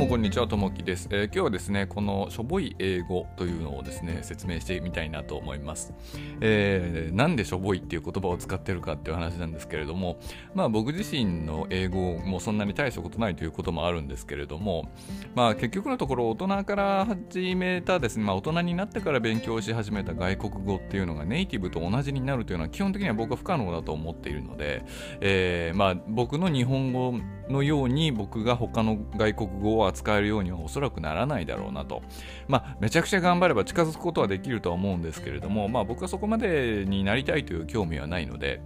[0.00, 5.92] もこんにちは、ともきです、えー、今日はですね、このしょぼい英語というのをですね、説明してみたいなと思います。
[6.40, 10.18] えー、なんでしょぼいっていう言葉を使ってるかっていう話なんですけれども、
[10.54, 14.90] まあ僕自身の英語もそんなに大したことないということもあるんですけれども、
[15.34, 24.82] まあ結局のところ大人から始めたですね、まあ大人になってから勉強し始めた外国語っていうのがネイティブと同じになるというのは基本的には僕は不可能だと思っているので、
[25.20, 27.12] えー、まあ僕の日本語
[27.50, 32.02] のように僕が他の外国語を扱えるようにはおそらくならないだろうなと。
[32.48, 38.60] まあ、めちゃくちゃ頑張れば近づくことはできるとは思うんですけれども、まあ僕はそこまでになりたいという興味はないので、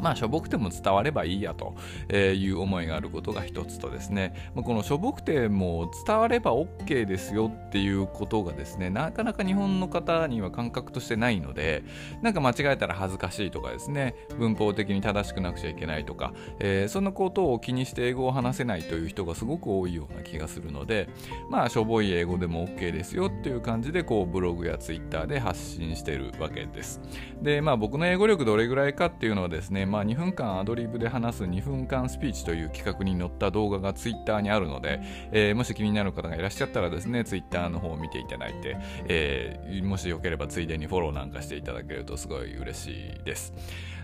[0.00, 1.74] まあ、しょぼくても伝わればいいやと
[2.12, 11.84] いう思いがあることが一つとですね、このしょぼくても伝われば OK ですよっていうことがですね、なかなか日本の方には感覚としてないので、
[12.22, 21.08] なんか間違えたら恥ずかしいとかですね、文法的に正しくなくちゃいけないとか、えー、そんなことを気にして英語を話せないという人がすごく多いような気がするので、
[21.50, 27.00] まあ、しょぼい英語でも OK ですよっていう感じで、こう、ブログやツイッターで発信してるわけです。
[27.42, 35.00] で、まあ、僕の英語力どれぐらいかっていうのはですね、まあ、2分間アドリブで話す2分間スピーチという企画に載った動画がツイッターにあるので、
[35.32, 38.76] えー、もし気になる方がいらっしゃったらですね、ツイッターの方を見ていただいて、
[39.08, 43.52] えー、もしよければついでにフォローなんかしていただけるとすごい嬉しいです。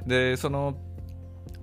[0.06, 0.77] で、その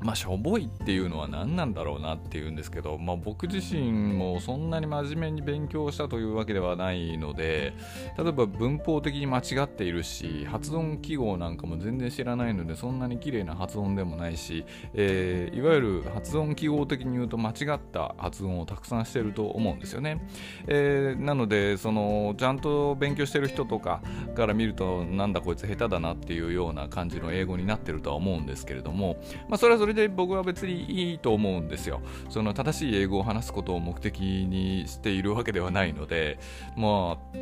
[0.01, 7.73] まあ、しょぼいっていうのは何なんだろうなっていうんですけど、まあ、僕自身もそんなに真面目に勉強したというわけではないので
[8.17, 20.21] 例えば文法的に間違っているし発音記号なんかも全然知らないのでそんなに綺麗な発音でもないし、えー、いわゆる発音記号的に言うと間違った発音をたくさんしてると思うんですよね、
[20.67, 24.01] えー、なのでそのちゃんと勉強してる人とか
[24.35, 29.17] から見るとなんだこいつ下手だなっていうような感じの英語になってるとは思うんですけれども、
[29.49, 32.01] まあ、それはそれれで僕は別にいいと思うんですよ。
[32.29, 36.39] その正しい英語を話すことを目的にしているわけではないので、
[36.75, 37.37] まあ、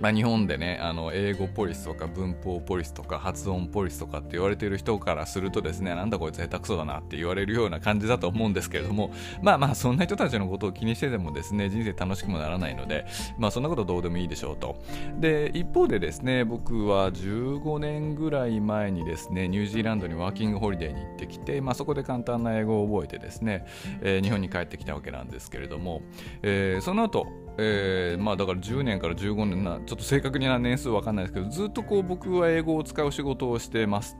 [0.00, 9.12] まあ、日本でねあの英語ポリスとか文法ポリスとか発音ポリスとかって言われている人からするとですねなんだこいつ下手くそだなって言われるような感じだと思うんですけれども
[9.42, 13.06] まあまあそんな人たちのことを気にしててもですね人生楽しくもならないので
[13.38, 14.76] まあそんなことどうでもいいでしょうと。
[15.18, 23.64] で一方でですね僕は15年ぐらい前にですねニュージーランドにワーキングホリデーに行ってきて、まあ、そこで簡単な英語を覚えてですね、
[24.02, 26.02] えー、日本に帰ってきたわけなんですけれども、
[26.42, 34.16] えー、その後えー、まあだから10年から15年なちょっと正確にな年数わかんないですけどずっとこう僕は英語を使う仕事をしてます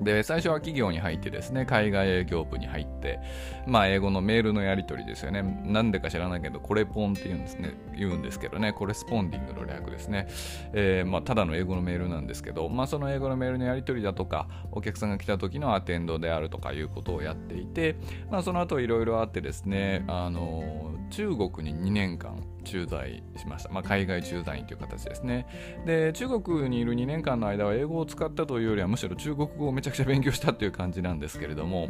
[0.00, 3.20] で、最初は企業に入ってですね、海外営業部に入って、
[3.66, 5.42] まあ、英語のメールのやり取りですよね。
[5.42, 10.26] なんでか知らないけど、コレポンって言うんですね、言うんですけどね、コレスポンディングの略ですね。
[10.72, 17.96] えー、まあ、ただの英語のメールなんですけど、まあ、その英語のメールのやり取りだとか、お客さんが来た時のアテンドであるとかいうことをやっていて、
[18.30, 23.70] まあ、その後いろいろあってですね、あの、中国に2年間、駐在しました。
[23.70, 25.46] まあ、海外駐在員という形ですね。
[25.86, 31.88] で、中国にいる2年間の間は英語を使ったというよりは、むしろ中国語をめちゃくちゃ勉強したという感じなんですけれども、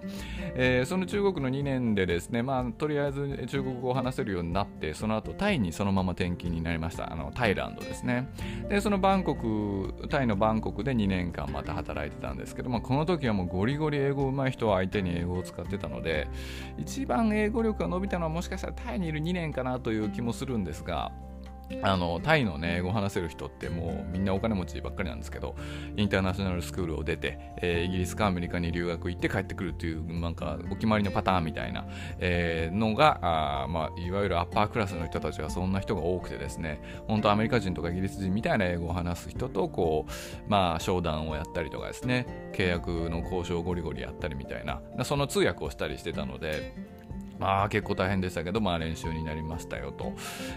[0.55, 7.13] えー、その中国の2年でですね、まあ、とりあえず中国語を話せるようになって、その後タイにそのまま転勤になりました。
[7.13, 8.29] あのタイランドですね。
[8.69, 16.29] で、そのバンコク、タイのバンコクで2年間また働いてたんですけども、この時はもうゴリゴリ英語上手い人を相手に英語を使ってたので、
[16.79, 21.13] 一番英語力が伸びたのはもしかしたらタイにいる2年かなという気もするんですが、
[21.83, 25.55] あのタイのね英語を話せる人ってもうみんなお金持ちばっかりなんですけど
[25.97, 31.87] インターナショナルスクールを出て、えー、イギリスかアメリカに留学行って帰ってくるっていうなんかお決まりのパターンみたいな、
[32.19, 33.19] えー、のが
[33.63, 46.75] あ、まあ、いわゆるアッパークラスの人たちはそんな人が多くてですね本当アメリカ人とかイギリス人みたいな英語を話す人とこうまあ商談をやったりとかですね契約の交渉をゴリゴリやったりみたいなその通訳をしたりしてたので
[47.41, 50.13] まあ結構大変でしたけど、まあ練習になりましたよと。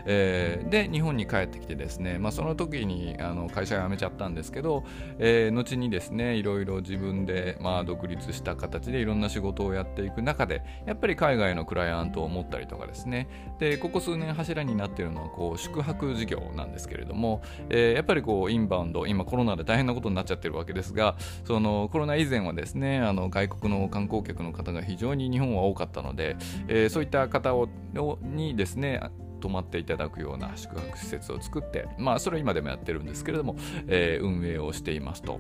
[0.06, 4.84] えー、で、日本に帰ってきてですね、まあその時にあの会社辞めちゃったんですけど、
[5.18, 13.30] えー、後にですね、いろいろ自分でまあ独立した形でいろんな仕事をやっていく中で、やっぱり海外のクライアントを持ったりとかですね、
[13.60, 21.16] で、ここ数年柱になっているのはこう宿泊事業なんですけれども、えー、やっぱりこうインバウンド、今コロナで大変なことになっちゃってるわけですが、
[21.46, 26.36] そのコロナ以前はですね、あの外国の観光客の方が非常に日本は多かったので、
[26.74, 27.70] えそういった方を
[28.22, 29.00] にですね
[29.40, 35.40] 泊まっていただくような宿泊施設を作って、まあ、それは今でもやってるんですけれども、えー、運営をしていますと。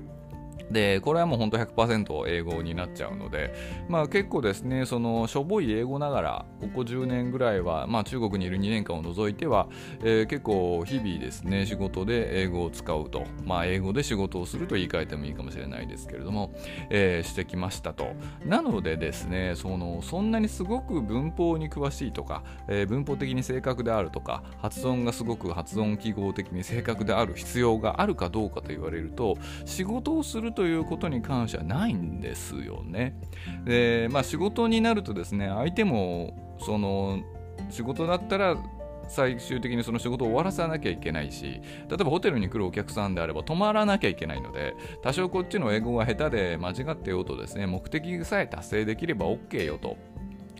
[0.73, 3.53] で、これはもう本当100%英語になっちゃうので、
[3.87, 9.67] まあ結構ですね、そのしょぼい英語ながら、ここ10年ぐらいは、まあ中国にいる2年間を除いては、
[10.01, 16.51] えー、結構日々ですね、仕事で英語を使うと、まあ英語で仕事をすると言い換えてもいいかもしれないですけれども、
[16.89, 18.07] えー、してきましたと。
[18.45, 33.19] なのでですね、その、そんなにすごく文法に詳しいとか、えー、文法的に正確であるとか、発音がすごく発音記号的に正確である必要があるかどうかと言われると、仕事をするとということに関してはないんですよね。
[33.65, 37.19] で、まあ仕事になるとですね、相手もその
[37.69, 38.55] 仕事だったら
[39.09, 49.97] 最終的にその仕事を終わらさなきゃいけないし例えばホテルに来るお客さんであれば泊まらなきゃいけないので多少こっちの英語が下手で間違ってようとですね目的さえ達成できれば OK よと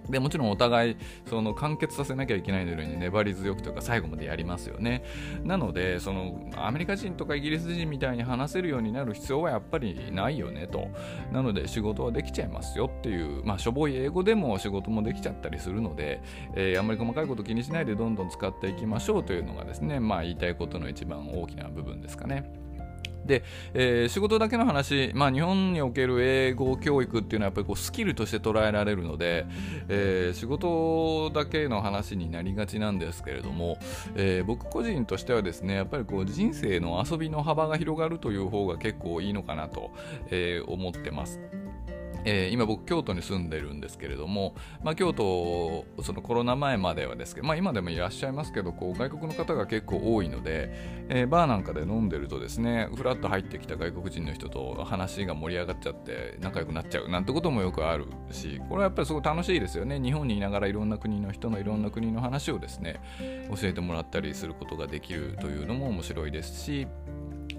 [0.09, 0.97] でもちろんお互い
[1.29, 5.03] その完結させなきゃいけないのに粘り強くというか最後までやりますよね。
[5.44, 10.88] なのでそのアメリカ人とかイギリス人みたいに話せるようになる必要はやっぱりないよねと。
[11.31, 16.21] なので仕事はできちゃいますよっていう、まあしょぼい英語でも仕事もできちゃったりするので、
[16.55, 22.62] えー、あんまり細かいこと気にしないでどんどん使っていきましょうというのがですね、まあ言いたいことの一番大きな部分ですかね。
[23.25, 23.43] で、
[23.73, 29.45] えー、仕事だけの話、まあ、日本における英語教育っていうのはやっぱりこうスキルとして捉えられるので、
[29.87, 33.77] えー、仕事だけの話になりがちなんですけれども、
[34.15, 39.91] えー、僕個人としてはですねやっぱりこう人生の遊びの幅が広がるという方が結構いいのかなと、
[40.29, 41.39] え思ってます。
[42.25, 50.69] えー、今僕京都に住んでるんですけれども、まあ、京都そのコロナ前まではですけど、まあ、今でもいらっしゃいますけどこう外国の方が結構多いので、
[51.09, 59.99] えー、バーなんかで飲んでるとですねふらっと入ってきた外国人の人と話が盛り上がっちゃって仲良くなっちゃうなんてこともよくあるしこれはやっぱりすごい楽しいですよね。
[59.99, 62.99] 日本にいながらいろんな国の人のいろんな国の話をですね
[63.49, 66.87] 教えてもらったりすることができるというのも面白いですし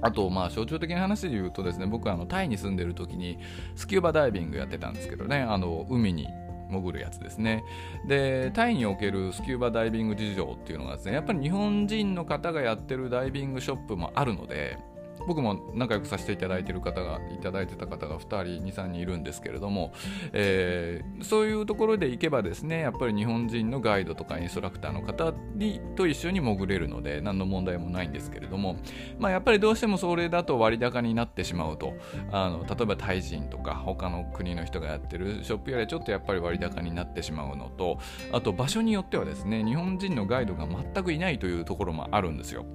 [0.05, 3.39] あと、まあ、象徴的な話で言うとですね、僕あのタイに住んでる時に
[3.75, 6.29] スキューバダイビングやってたんですけどね、あの海に
[6.71, 7.65] 潜るやつですね。
[8.07, 14.77] で、タイにおけるスキューバダイビング事情っていうのがですね、やっぱり日本人の方がやってるダイビングショップもあるので、
[15.27, 19.93] 僕も仲良くさせていただいてる方がいただいてた方が2人23人いるんですけれども、
[20.33, 28.77] えー、そういうところで行けばですねやっぱり日本人のガイドとかインストラクターの方にと一緒に潜れるので何の問題もないんですけれども、
[29.19, 31.95] まあ、やっぱりどうしてもそれだと割高になってしまうと
[32.31, 37.99] あの例えばタイ人とか他の国の人がやってるショップよりちょっとやっぱり割高になってしまうのと
[38.33, 42.67] あと場所によってはですね日本人のガイドが全くいないというところもあるんですよ。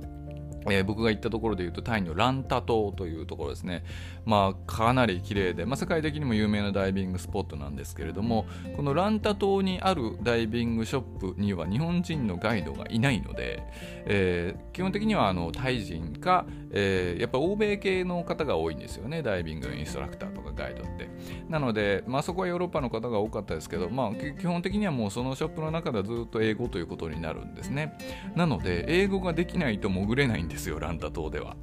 [0.68, 3.84] えー、僕が行ったところで言うとタイのランタ島というところですね、
[4.26, 8.46] まあ、かなり綺麗で、まあ、世界的にも有名なダイビングスポットなんですけれども
[8.76, 11.02] このランタ島にあるダイビングショッ
[11.34, 13.64] プには日本人のガイドがいないので、
[14.06, 21.10] えー、基本的にはあのタイ人か、えー、やっぱ欧米系の方が多いんですよねダイビングインストラクターとかガイドって。
[21.48, 27.98] なので、まあ、そこはヨーロッパの方が多かったですけど、まあ、基本的にはもうそのショップの中ではずっと英語ということになるんですね。
[28.36, 31.56] なので英語ができないと潜れないんですよランタ島では。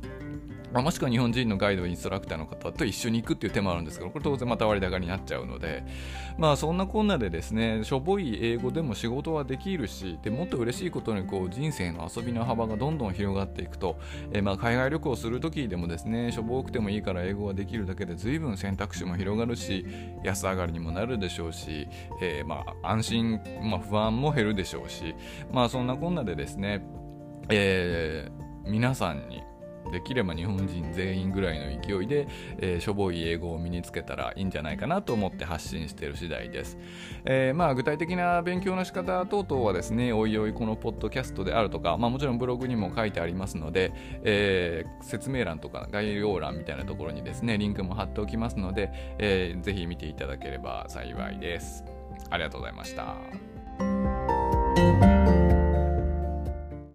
[0.72, 5.84] まあ、もしくは日本人のガイドインストラクターの方と一緒に行くっていう手もあるんですけどこれ当然また割高になっちゃうので
[6.36, 13.98] まあそんなこんなでですねしょぼい英語でも仕事はできるしでもっと嬉しいことにこう人生の遊びの幅がどんどん広がっていくと、
[14.32, 19.86] え、まあ海外旅行する時でもですねしょぼくてもいいから英語ができるだけで随分選択肢も広がるし
[20.24, 21.88] 安上がりにもなるでしょうし、
[22.20, 25.14] えー、まあ安心、まあ、不安も減るでしょうし
[25.52, 26.84] まあそんなこんなでですね、
[27.48, 29.42] えー、皆さんに
[29.92, 32.26] できれば日本人全員ぐらいの勢いで、
[32.58, 36.76] えー、しょぼい英語を身につけたらいいんじゃないかなと思って発信している次第です。
[37.24, 43.92] えー、まあ具体的な勉強の仕方等々はですね、おいおいこのポッドキャストであるとか、まあもちろんブログにも書いてありますので、
[44.24, 51.84] えー、説明欄とか概要欄みたいなところにですね、リンクも貼っておきますので、えー、ぜひ見ていただければ幸いです。
[52.30, 53.14] ありがとうございました。